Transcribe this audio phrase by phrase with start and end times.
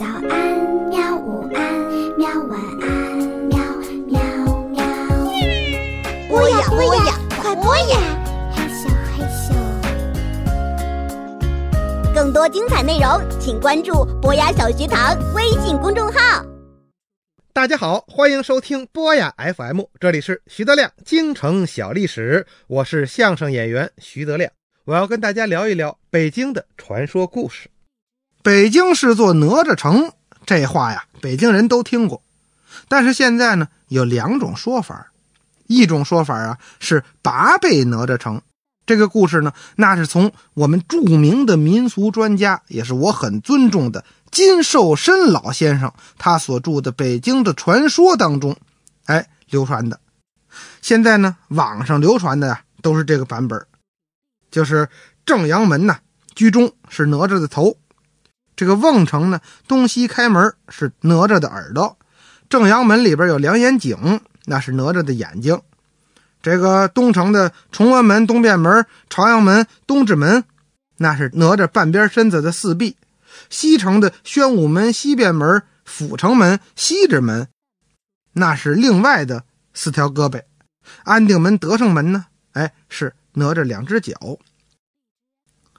[0.00, 0.32] 早安，
[0.88, 1.14] 喵！
[1.18, 1.60] 午安，
[2.16, 2.26] 喵！
[2.48, 2.88] 晚安，
[3.50, 3.58] 喵
[4.06, 4.18] 喵
[4.70, 4.82] 喵。
[6.26, 7.98] 播呀播呀，快播呀！
[8.56, 9.52] 嘿咻嘿咻。
[12.14, 16.42] 更多精彩内容，请关注博雅小学堂微信公众号。
[17.52, 24.50] 大家好，欢迎收听播雅 FM，这里是徐德亮京城小历史，我是相声演员徐德亮，
[24.86, 27.68] 我要跟大家聊一聊北京的传说故事。
[28.42, 30.12] 北京是座哪吒城，
[30.46, 32.22] 这话呀，北京人都听过。
[32.88, 35.08] 但是现在呢，有两种说法。
[35.66, 38.42] 一种说法啊，是八倍哪吒城。
[38.86, 48.56] 这个故事呢，那是从我们著名的民俗专家，也是我很尊重的金寿申老先生他所著的《北京的传说》当中，
[49.04, 50.00] 哎，流传的。
[50.82, 53.64] 现在呢，网上流传的呀，都是这个版本，
[54.50, 54.88] 就是
[55.24, 55.98] 正阳门呐，
[56.34, 57.76] 居中是哪吒的头。
[58.56, 61.96] 这个瓮城呢，东西开门是哪吒的耳朵；
[62.48, 65.60] 正阳门里边有两眼井，那是哪吒的眼睛。
[66.42, 70.44] 这个东城的崇文门、东便门、朝阳门、东直门，
[70.96, 72.96] 那是哪吒半边身子的四臂；
[73.48, 77.48] 西城的宣武门、西便门、阜成门、西直门，
[78.32, 80.42] 那是另外的四条胳膊。
[81.04, 82.26] 安定门、德胜门呢？
[82.52, 84.14] 哎，是哪吒两只脚。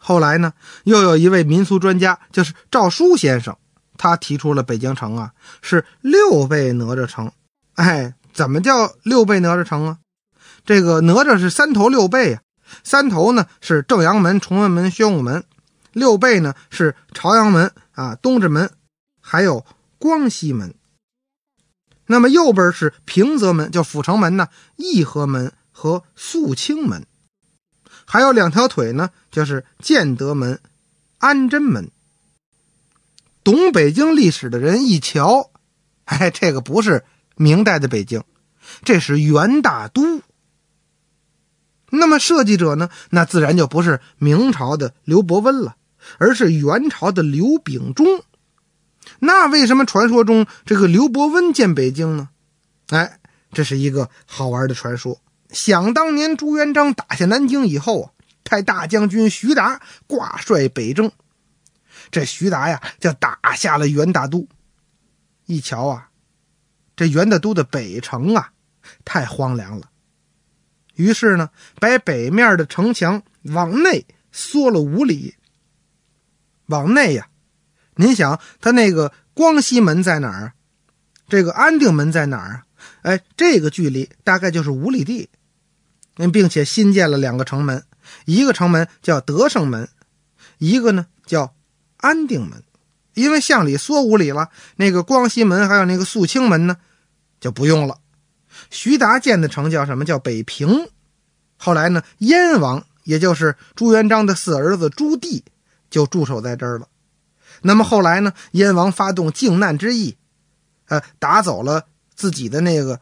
[0.03, 0.53] 后来呢，
[0.85, 3.55] 又有一位民俗专家，就是赵书先生，
[3.97, 7.31] 他提出了北京城啊是六倍哪吒城。
[7.75, 9.97] 哎，怎么叫六倍哪吒城啊？
[10.65, 12.41] 这个哪吒是三头六臂啊，
[12.83, 15.43] 三头呢是正阳门、崇文门、宣武门，
[15.91, 18.71] 六倍呢是朝阳门啊、东直门，
[19.21, 19.63] 还有
[19.99, 20.73] 光西门。
[22.07, 27.05] 那么右边是平泽门，叫阜成门呢、义和门和肃清门。
[28.11, 30.59] 还有两条腿呢，就是建德门、
[31.17, 31.91] 安贞门。
[33.41, 35.49] 懂北京历史的人一瞧，
[36.03, 37.05] 哎，这个不是
[37.37, 38.21] 明代的北京，
[38.83, 40.21] 这是元大都。
[41.89, 45.77] 那么设计者呢，那自然就不是明朝的刘伯温了，
[46.17, 48.25] 而是元朝的刘秉忠。
[49.19, 52.27] 那为什么传说中这个刘伯温建北京呢？
[52.89, 53.21] 哎，
[53.53, 55.21] 这是一个好玩的传说。
[55.51, 58.11] 想当年，朱元璋打下南京以后啊，
[58.43, 61.11] 派大将军徐达挂帅北征。
[62.09, 64.47] 这徐达呀，就打下了元大都。
[65.45, 66.09] 一瞧啊，
[66.95, 68.51] 这元大都的北城啊，
[69.03, 69.89] 太荒凉了。
[70.95, 75.35] 于是呢，把北面的城墙往内缩了五里。
[76.67, 77.27] 往内呀，
[77.95, 80.53] 您想，他那个光西门在哪儿啊？
[81.27, 82.65] 这个安定门在哪儿啊？
[83.01, 85.29] 哎，这个距离大概就是五里地。
[86.29, 87.85] 并且新建了两个城门，
[88.25, 89.87] 一个城门叫德胜门，
[90.57, 91.55] 一个呢叫
[91.95, 92.61] 安定门。
[93.13, 96.77] 因为向里缩五里了，那个光熙门还有那个肃清门呢，
[97.39, 97.97] 就不用了。
[98.69, 100.05] 徐达建的城叫什么？
[100.05, 100.87] 叫北平。
[101.57, 105.43] 后来呢，燕王也就是朱元璋的四儿子朱棣
[105.89, 106.87] 就驻守在这儿了。
[107.63, 110.15] 那么后来呢，燕王发动靖难之役，
[110.87, 113.01] 呃，打走了自己的那个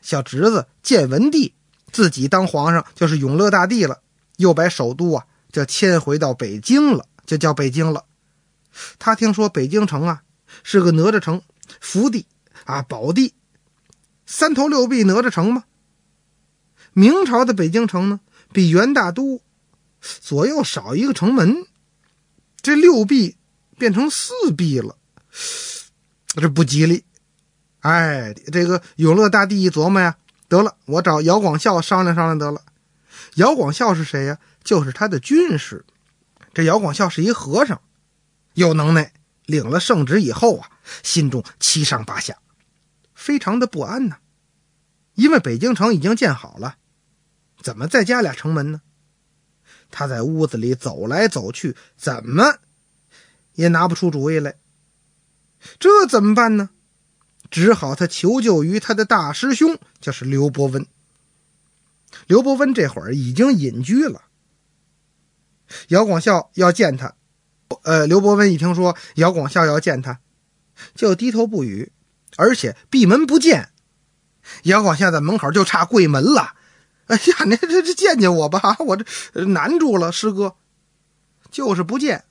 [0.00, 1.54] 小侄子建文帝。
[1.92, 4.00] 自己当皇上就是永乐大帝了，
[4.38, 8.06] 又把首都啊就迁回到北京了，就叫北京了。
[8.98, 10.22] 他听说北京城啊
[10.64, 11.42] 是个哪吒城，
[11.80, 12.26] 福地
[12.64, 13.34] 啊宝地，
[14.24, 15.64] 三头六臂哪吒城吗？
[16.94, 18.20] 明朝的北京城呢，
[18.52, 19.42] 比元大都
[20.00, 21.66] 左右少一个城门，
[22.62, 23.36] 这六臂
[23.78, 24.96] 变成四臂了，
[26.28, 27.04] 这不吉利。
[27.80, 30.16] 哎，这个永乐大帝一琢磨呀。
[30.52, 32.60] 得了，我找姚广孝商量商量得了。
[33.36, 34.38] 姚广孝是谁呀？
[34.62, 35.82] 就是他的军师。
[36.52, 37.80] 这姚广孝是一和尚，
[38.52, 39.14] 有能耐。
[39.46, 40.70] 领了圣旨以后啊，
[41.02, 42.36] 心中七上八下，
[43.14, 44.18] 非常的不安呐。
[45.14, 46.76] 因为北京城已经建好了，
[47.62, 48.82] 怎么再加俩城门呢？
[49.90, 52.58] 他在屋子里走来走去，怎么
[53.54, 54.56] 也拿不出主意来。
[55.80, 56.68] 这怎么办呢？
[57.52, 60.86] 只好他求救于他的大师兄，就是刘伯温。
[62.26, 64.22] 刘伯温这会儿已经隐居了。
[65.88, 67.14] 姚广孝要见他，
[67.82, 70.20] 呃，刘伯温一听说姚广孝要见他，
[70.94, 71.92] 就低头不语，
[72.36, 73.68] 而且闭门不见。
[74.62, 76.54] 姚广孝在门口就差跪门了。
[77.06, 79.04] 哎呀，你这这见见我吧，我这
[79.44, 80.56] 难住了，师哥，
[81.50, 82.24] 就是不见。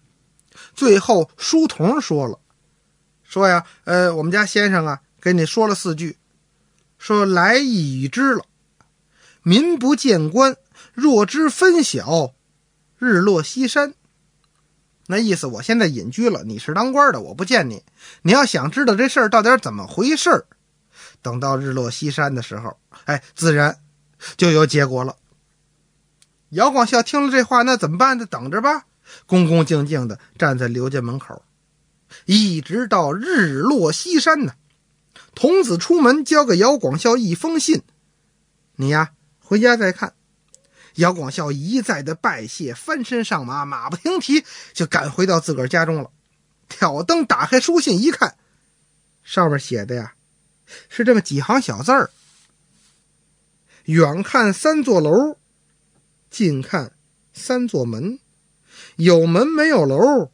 [0.74, 2.40] 最后书童说了，
[3.24, 5.02] 说呀，呃，我们家先生啊。
[5.22, 6.18] 跟你说了四句，
[6.98, 8.44] 说来意已知了。
[9.44, 10.58] 民不见官，
[10.94, 12.34] 若知分晓，
[12.98, 13.94] 日落西山。
[15.08, 17.84] 那意思我现在隐居了，你是当官的，我不见你。
[18.24, 20.46] 你要想知道这事儿到底怎么回事儿，
[21.22, 23.78] 等到日落西山的时候，哎，自然
[24.38, 25.18] 就有结果了。
[26.50, 28.26] 姚广孝听了这话，那怎么办呢？
[28.26, 28.86] 等着吧，
[29.28, 31.44] 恭恭敬敬的站在刘家门口，
[32.26, 34.54] 一直到日落西山呢。
[35.34, 37.82] 童子出门，交给姚广孝一封信，
[38.76, 40.14] 你呀，回家再看。
[40.96, 44.44] 姚广孝一再的拜谢，翻身上马，马不停蹄
[44.74, 46.12] 就赶回到自个儿家中了。
[46.68, 48.36] 挑灯打开书信一看，
[49.24, 50.14] 上面写的呀
[50.90, 52.12] 是这么几行小字儿：
[53.86, 55.38] 远看三座楼，
[56.30, 56.92] 近看
[57.34, 58.20] 三座门，
[58.98, 60.32] 有门没有楼，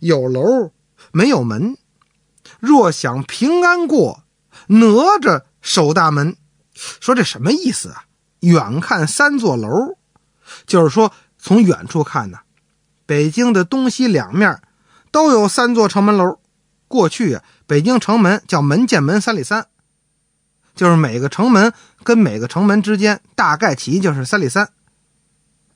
[0.00, 0.72] 有楼
[1.12, 1.76] 没有门。
[2.58, 4.24] 若想平安过，
[4.66, 4.86] 哪
[5.20, 6.36] 吒守大门。
[6.74, 8.04] 说这什么意思啊？
[8.40, 9.68] 远看三座楼。
[10.66, 12.38] 就是说，从远处看呢，
[13.06, 14.60] 北京的东西两面
[15.10, 16.38] 都有三座城门楼。
[16.88, 19.66] 过去啊，北京城门叫门见门三里三，
[20.74, 24.70] 就是每个城门跟每个城门之间大概齐就是三里三。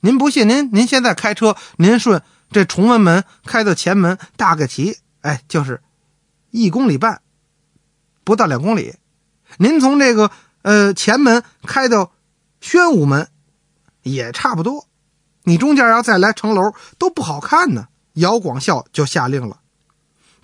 [0.01, 5.81] 您不信，您您现在开车，您顺这崇文门开到前门，大概齐，哎，就是
[6.51, 7.21] 一公里半，
[8.25, 8.95] 不到两公里。
[9.59, 10.29] 您从这个
[10.63, 12.11] 呃前门开到
[12.59, 13.29] 宣武门。
[14.07, 14.85] 也差不多，
[15.45, 17.87] 你中间要再来城楼都不好看呢。
[18.13, 19.61] 姚广孝就下令了，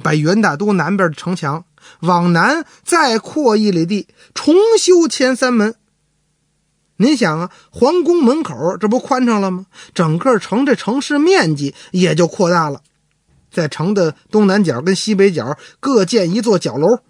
[0.02, 1.64] 把元大都南边的城墙
[2.00, 5.76] 往南再扩一里地，重修前三门。
[6.96, 9.68] 您想啊，皇宫门口这不宽敞了吗？
[9.94, 12.82] 整个城这城市面积也就扩大了，
[13.52, 17.02] 在城的东南角跟西北角各建一座角楼，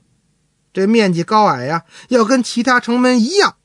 [0.74, 3.56] 这面积高矮呀，要跟其他城门一样。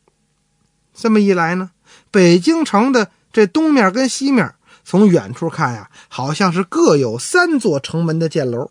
[0.94, 1.70] 这么一来呢？
[2.10, 4.54] 北京城的这东面跟西面，
[4.84, 8.70] 从远处看呀，好像是各有三座城门的箭楼，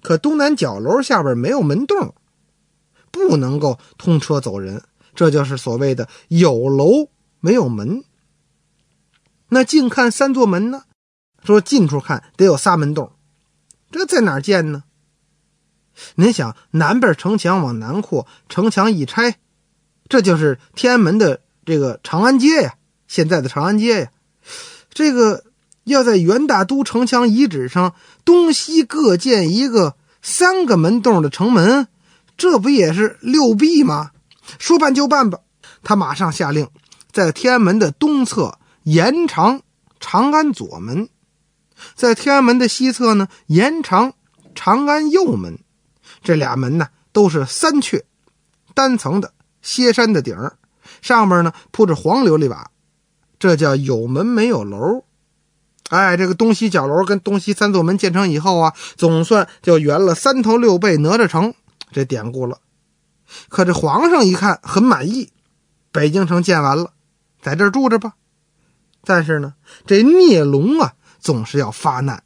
[0.00, 2.14] 可东南角楼下边没有门洞，
[3.10, 4.82] 不能够通车走人，
[5.14, 7.08] 这就是所谓的有楼
[7.40, 8.04] 没有门。
[9.48, 10.84] 那近看三座门呢？
[11.44, 13.12] 说近处看得有仨门洞，
[13.90, 14.84] 这在哪儿建呢？
[16.14, 19.36] 您想，南边城墙往南扩，城墙一拆，
[20.08, 21.40] 这就是天安门的。
[21.66, 22.76] 这个长安街呀，
[23.08, 24.08] 现在的长安街呀，
[24.90, 25.44] 这个
[25.84, 31.88] 要在元大都城墙遗址上东西各建一个三个门洞的城门，
[32.38, 34.12] 这不也是六臂吗？
[34.58, 35.40] 说办就办吧，
[35.82, 36.66] 他马上下令，
[37.12, 39.60] 在天安门的东侧延长
[40.00, 41.10] 长安左门，
[41.94, 44.14] 在天安门的西侧呢延长
[44.54, 45.58] 长安右门，
[46.22, 48.02] 这俩门呢都是三阙
[48.74, 49.32] 单层的
[49.62, 50.58] 歇山的顶儿。
[51.02, 52.70] 上面呢铺着黄琉璃瓦，
[53.38, 55.04] 这叫有门没有楼。
[55.90, 61.54] 哎，这个东西角楼跟东西三座门建成以后啊，总算就圆了三头六臂哪吒城
[61.92, 62.58] 这典故了。
[63.48, 65.32] 可这皇上一看很满意，
[65.92, 66.92] 北京城建完了，
[67.40, 68.14] 在这住着吧。
[69.04, 69.54] 但是呢，
[69.86, 72.22] 这孽龙啊总是要发难，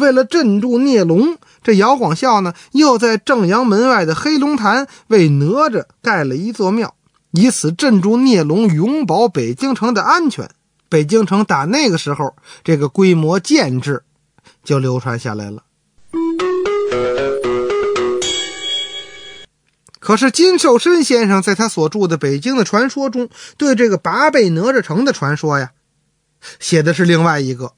[0.00, 6.96] 为了镇住孽龙，这姚广孝呢又在正阳门外的黑龙潭为哪吒盖了一座庙。
[7.32, 10.50] 以此镇住孽龙，永保北京城的安全。
[10.88, 14.02] 北京城打那个时候，这个规模建制
[14.64, 15.62] 就流传下来了。
[20.00, 25.70] 可是金寿申先生在他所著的《北京的传说》中，对这个八倍哪吒城的传说呀，
[26.58, 27.74] 写的是另外一个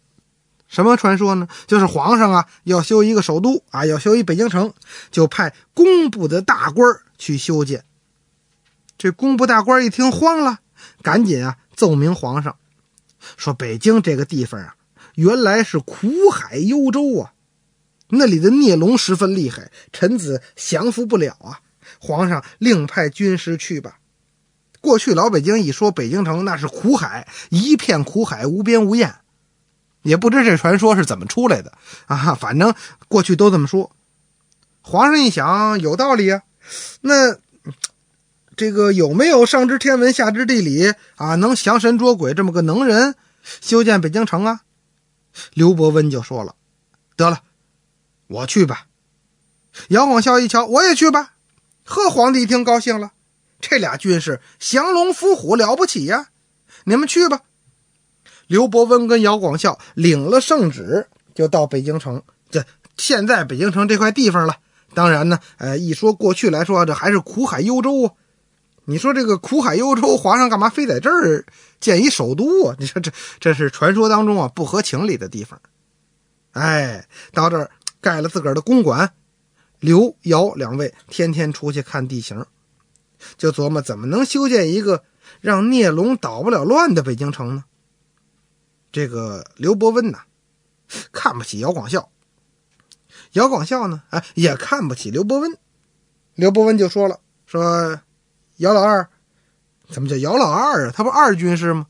[0.73, 1.47] 什么传说呢？
[1.67, 4.73] 就是皇上啊要修一个首都啊，要修一北京城，
[5.11, 6.88] 就派工部的大官
[7.19, 7.85] 去修建。
[8.97, 10.61] 这工部大官一听慌了，
[11.02, 12.57] 赶紧啊奏明皇上，
[13.37, 14.75] 说北京这个地方啊，
[15.14, 17.35] 原来是苦海幽州啊，
[18.09, 21.61] 那里的孽龙十分厉害，臣子降服不了啊。
[21.99, 23.99] 皇上另派军师去吧。
[24.81, 29.17] 过去老北京一说北京城，那是苦海，一片苦海，无边无沿，
[30.03, 31.73] 也不知这传说是怎么出来的
[32.07, 32.35] 啊。
[32.35, 32.75] 反正
[33.09, 33.91] 过去都这么说。
[34.83, 36.43] 皇上一想，有道理啊，
[37.01, 37.39] 那。
[38.55, 43.15] 这个有没有上知天文下知地理啊，能降神捉鬼这么个能人
[43.63, 44.61] 修建北京城啊？
[45.55, 46.55] 刘伯温就说了
[47.17, 47.41] ：“得了，
[48.27, 48.89] 我去吧。”
[49.89, 51.33] 杨广孝一瞧，我也去吧。
[51.83, 53.13] 贺皇帝一听高兴了，
[53.59, 56.29] 这俩军士降龙伏虎了不起呀！
[56.85, 57.41] 你们去吧。
[58.53, 62.23] 刘伯温跟姚广孝领了圣旨，就到北京城。
[62.51, 62.63] 这
[62.99, 64.59] 现在北京城这块地方了。
[64.93, 68.13] 当然呢，呃，一说过去来说，这还是苦海幽州啊。
[68.85, 71.47] 你说这个苦海幽州，皇上干嘛非在这儿
[71.81, 72.77] 建一首都啊？
[72.79, 75.59] 你说这这是传说当中啊不合情理的地方。
[76.51, 77.71] 哎，到这儿
[78.03, 79.15] 盖了自个儿的公馆。
[79.81, 82.45] 刘姚两位天天出去看地形，
[83.39, 85.05] 就琢磨怎么能修建一个
[85.41, 87.65] 让聂龙捣不了乱的北京城呢？
[88.93, 90.21] 这个刘伯温呐，
[91.11, 92.11] 看不起姚广孝，
[93.33, 95.57] 姚广孝呢，哎，也看不起刘伯温。
[96.35, 98.01] 刘伯温就说了：“说
[98.59, 99.09] 姚老二，
[99.89, 100.93] 怎么叫姚老二啊？
[100.95, 101.87] 他不二军师吗？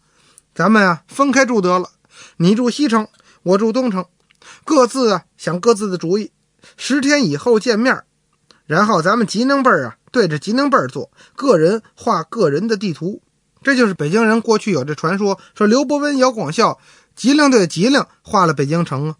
[0.54, 1.90] 咱们啊分开住得了，
[2.36, 3.08] 你住西城，
[3.42, 4.06] 我住东城，
[4.64, 6.30] 各自啊想各自的主意。”
[6.76, 8.04] 十天以后见面，
[8.66, 13.20] 然后咱们吉宁辈儿啊对着吉宁辈儿做，个人画个人的地图。
[13.62, 16.78] 这就是北京人过去有这传说，说刘伯温、姚广孝
[17.14, 19.16] 吉林对吉林画了北京城啊。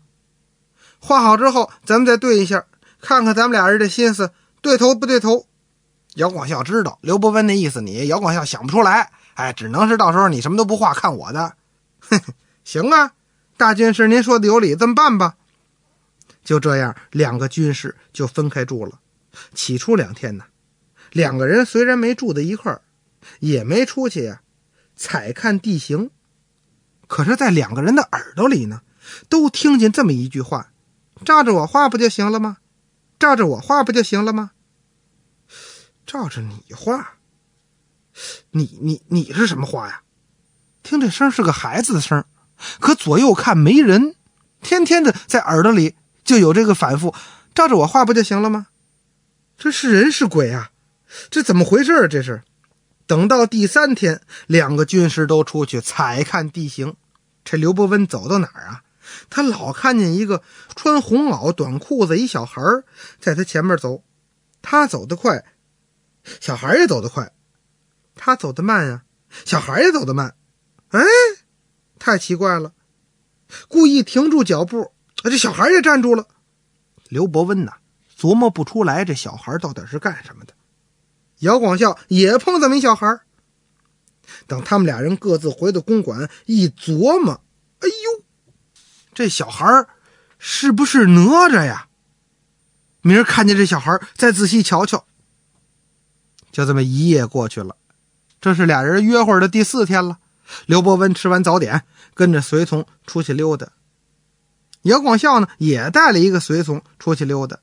[0.98, 2.64] 画好之后，咱们再对一下，
[3.00, 5.46] 看看咱们俩人的心思对头不对头。
[6.16, 11.54] 姚广孝知道刘伯温的意思，你姚广孝想不出来，哎，只能是到时候你什么都不画，看我的。
[12.64, 13.12] 行啊，
[13.56, 15.36] 大军师您说的有理，这么办吧。
[16.44, 18.98] 就这样，两个军士就分开住了。
[19.54, 20.44] 起初两天呢，
[21.12, 22.82] 两个人虽然没住在一块儿，
[23.40, 24.42] 也没出去呀
[24.96, 26.10] 采看地形，
[27.06, 28.82] 可是，在两个人的耳朵里呢，
[29.28, 30.72] 都听见这么一句话
[31.24, 32.58] ：“照着我画不就行了吗？
[33.18, 34.52] 照着我画不就行了吗？
[36.06, 37.14] 照着你画？
[38.50, 40.02] 你你你是什么画呀？
[40.82, 42.24] 听这声是个孩子的声，
[42.80, 44.14] 可左右看没人，
[44.60, 47.12] 天天的在耳朵里。”就有这个反复，
[47.52, 48.68] 照着我画不就行了吗？
[49.58, 50.70] 这是人是鬼啊？
[51.30, 52.06] 这怎么回事啊？
[52.06, 52.44] 这是
[53.12, 56.96] 等到第三天，两个军师都出去采看地形。
[57.44, 58.84] 这刘伯温走到哪儿啊？
[59.28, 60.42] 他老看见一个
[60.74, 62.62] 穿红袄短裤子一小孩
[63.20, 64.02] 在他前面走，
[64.62, 65.44] 他走得快，
[66.40, 67.26] 小孩也走得快；
[68.14, 69.02] 他走得慢呀，
[69.44, 70.34] 小孩也走得慢。
[70.88, 71.02] 哎，
[71.98, 72.72] 太奇怪了，
[73.68, 74.94] 故意停住脚步。
[75.16, 76.28] 这小孩也站住了。
[77.10, 77.74] 刘伯温呐，
[78.18, 80.54] 琢磨不出来这小孩到底是干什么的。
[81.42, 83.20] 姚广孝也碰这么一小孩。
[84.46, 87.40] 等他们俩人各自回到公馆，一琢磨，
[87.80, 88.24] 哎呦，
[89.14, 89.86] 这小孩
[90.38, 91.86] 是不是哪吒呀？
[93.02, 95.04] 明儿看见这小孩，再仔细瞧瞧。
[96.50, 97.76] 就这么一夜过去了，
[98.40, 100.18] 这是俩人约会的第四天了。
[100.66, 101.82] 刘伯温吃完早点，
[102.14, 103.68] 跟着随从出去溜达。
[104.82, 107.58] 姚广孝呢，也带了一个随从出去溜达。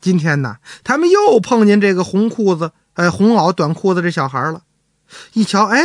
[0.00, 4.62] 今天呢，他们又碰见这个红裤子、哎红袄短裤子这小孩了。
[5.32, 5.80] 一瞧，哎，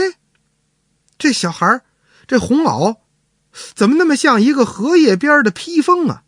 [1.17, 1.81] 这小孩
[2.27, 2.97] 这红袄
[3.73, 6.23] 怎么那么像一个荷叶边的披风啊？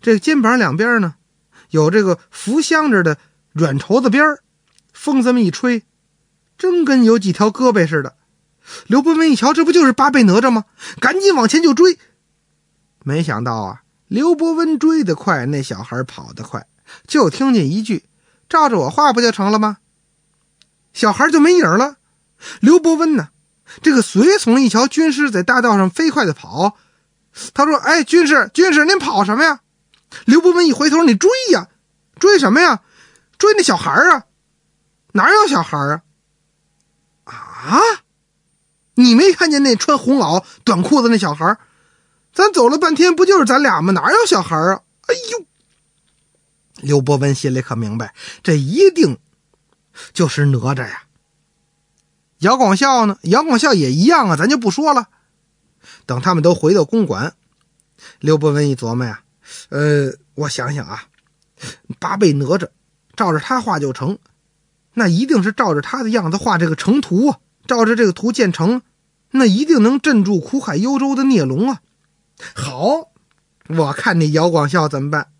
[0.00, 1.14] 这肩膀两边呢，
[1.70, 3.18] 有这个浮香着的
[3.52, 4.38] 软绸子边
[4.92, 5.84] 风这么一吹，
[6.56, 8.16] 真跟有几条胳膊似的。
[8.86, 10.64] 刘伯温一瞧，这不就是八倍哪吒吗？
[11.00, 11.98] 赶紧往前就追。
[13.02, 16.66] 没想到啊，刘伯温追得快，那小孩跑得快，
[17.06, 18.04] 就听见一句
[18.48, 19.78] ：“照着我画不就成了吗？”
[20.94, 21.96] 小孩就没影了。
[22.60, 23.28] 刘伯温呢，
[23.82, 26.76] 这个随从一瞧军师在大道上飞快的跑，
[27.52, 29.60] 他说：“哎，军师，军师，您跑什么呀？”
[30.24, 31.68] 刘伯温一回头：“你追呀，
[32.18, 32.80] 追什么呀？
[33.36, 34.24] 追那小孩啊？
[35.12, 36.02] 哪有小孩啊？
[37.24, 37.80] 啊？”
[38.94, 41.56] 你没看见那穿红袄短裤子那小孩
[42.38, 43.92] 咱走了半天，不就是咱俩吗？
[43.92, 44.82] 哪有小孩啊？
[45.08, 45.44] 哎呦！
[46.76, 48.14] 刘伯温心里可明白，
[48.44, 49.18] 这一定
[50.12, 51.02] 就是哪吒呀。
[52.38, 53.18] 姚广孝呢？
[53.22, 55.08] 姚广孝也一样啊，咱就不说了。
[56.06, 57.34] 等他们都回到公馆，
[58.20, 59.22] 刘伯温一琢磨呀，
[59.70, 61.06] 呃，我想想啊，
[61.98, 62.68] 八辈哪吒
[63.16, 64.16] 照着他画就成，
[64.94, 68.80] 那一定是照着他的样子画这个城图啊，照着这个图建成。
[69.32, 71.80] 那一定能镇住苦海幽州的孽龙啊！
[72.54, 73.10] 好，
[73.68, 75.32] 我看你姚广孝怎么办？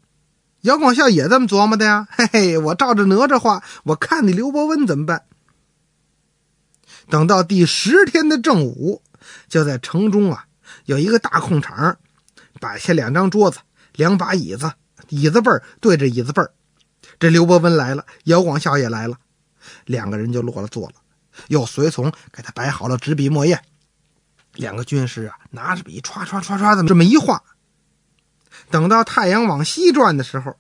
[0.62, 2.09] 姚广孝也这么琢磨的呀。
[2.11, 5.25] 嘿嘿，我照着哪吒画，我看你刘伯温怎么办？
[7.09, 9.02] 等到第十天的正午，
[9.49, 10.47] 就在城中啊
[10.85, 11.99] 有一个大空场，
[12.61, 13.61] 摆下两张桌子，
[13.95, 14.73] 两把椅子，
[15.09, 16.50] 椅子背儿对着椅子背儿。
[17.21, 19.17] 这刘伯温来了，姚广孝也来了，
[19.87, 20.95] 两个人就落了座了，
[21.47, 23.62] 又随从给他摆好了纸笔墨砚。
[24.59, 27.43] 两个军师啊，拿着笔唰唰唰唰的这么一画。
[28.71, 30.57] 等到太阳往西转的时候，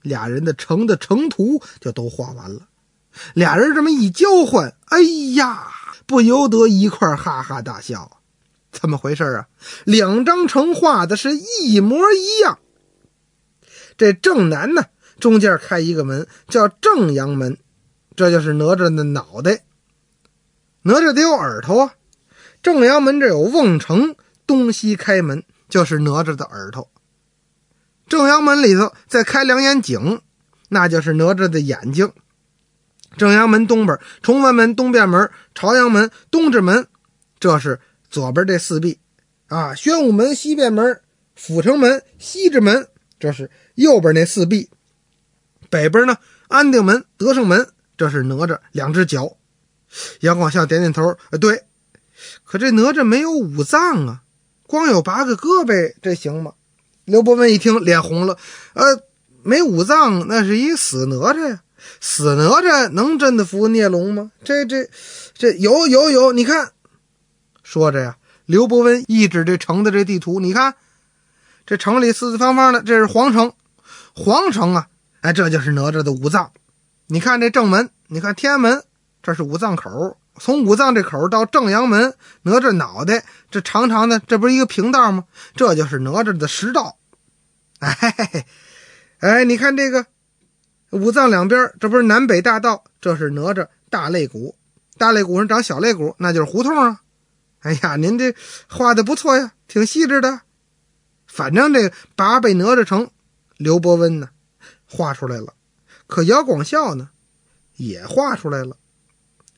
[0.00, 2.68] 俩人的城的城图就都画完了。
[3.34, 5.00] 俩人这么一交换，哎
[5.34, 5.66] 呀，
[6.06, 8.18] 不由得一块哈哈大笑。
[8.70, 9.48] 怎么回事啊？
[9.84, 12.60] 两张城画的是一模一样。
[13.98, 14.84] 这正南呢，
[15.18, 17.58] 中间开一个门，叫正阳门，
[18.14, 19.64] 这就是哪吒的脑袋。
[20.82, 21.94] 哪吒得有耳朵啊。
[22.62, 24.14] 正阳门这有瓮城、
[24.46, 26.90] 东西开门就是哪吒的耳朵；
[28.06, 30.20] 正阳门里头再开两眼井，
[30.68, 32.12] 那就是哪吒的眼睛。
[33.16, 36.86] 正阳门东边，崇文门东边门，朝阳门东直门，
[37.38, 39.00] 这是左边这四壁
[39.48, 39.74] 啊。
[39.74, 41.00] 宣武门西边门，
[41.34, 42.86] 阜成门西直门，
[43.18, 44.70] 这是右边那四壁。
[45.70, 49.36] 北边呢，安定门德胜门，这是哪吒两只脚。
[50.20, 51.64] 杨广孝点点头，呃，对。
[52.44, 54.22] 可这哪吒没有五脏啊，
[54.66, 56.52] 光有八个胳膊，这行吗？
[57.04, 58.36] 刘伯温一听，脸红了。
[58.74, 59.02] 呃，
[59.42, 61.62] 没五脏，那是一死哪吒呀。
[61.98, 64.30] 死哪吒能真的服孽龙吗？
[64.44, 64.88] 这这
[65.34, 66.72] 这有有有，你看，
[67.62, 70.74] 说着呀，刘伯温一指这城的这地图，你看，
[71.66, 73.52] 这城里四四方方的，这是皇城。
[74.14, 74.88] 皇城啊，
[75.22, 76.52] 哎，这就是哪吒的五脏。
[77.06, 78.84] 你看这正门，你看天安门，
[79.22, 80.18] 这是五脏口。
[80.40, 85.24] 从五脏这口到正阳门，哪吒脑袋这长长的，这不是一个平道吗？
[85.54, 86.96] 这就是哪吒的食道。
[87.78, 88.46] 哎，
[89.20, 90.06] 哎，你看这个
[90.92, 92.84] 五脏两边，这不是南北大道？
[93.02, 94.56] 这是哪吒大肋骨，
[94.96, 97.02] 大肋骨上长小肋骨，那就是胡同啊。
[97.60, 98.34] 哎呀，您这
[98.66, 100.40] 画的不错呀，挺细致的。
[101.26, 103.10] 反正这八倍哪吒城，
[103.58, 104.30] 刘伯温呢
[104.86, 105.52] 画出来了，
[106.06, 107.10] 可姚广孝呢
[107.76, 108.78] 也画出来了。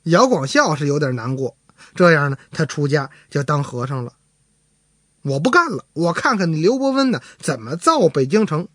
[0.04, 1.56] 姚广孝是有点难过，
[1.94, 4.12] 这样呢，他出家就当和尚了。
[5.22, 8.66] 我不干了，我看看你刘伯温呢怎么造北京城。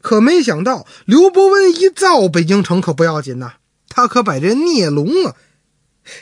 [0.00, 3.54] 可没想到，刘伯温一造北京城可不要紧呐，
[3.88, 5.34] 他可把这孽龙啊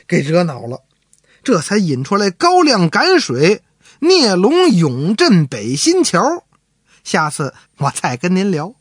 [0.07, 0.83] 给惹恼了，
[1.43, 3.62] 这才引出来高粱赶水，
[4.00, 6.45] 孽龙永镇北新桥。
[7.02, 8.75] 下次我再跟您聊。